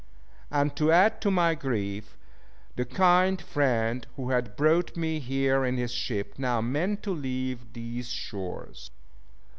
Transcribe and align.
And 0.49 0.75
to 0.77 0.91
add 0.91 1.21
to 1.21 1.29
my 1.29 1.53
grief, 1.53 2.17
the 2.75 2.85
kind 2.85 3.39
friend, 3.39 4.07
who 4.15 4.31
had 4.31 4.55
brought 4.55 4.97
me 4.97 5.19
here 5.19 5.63
in 5.63 5.77
his 5.77 5.91
ship, 5.91 6.39
now 6.39 6.59
meant 6.59 7.03
to 7.03 7.11
leave 7.13 7.73
these 7.73 8.09
shores. 8.09 8.89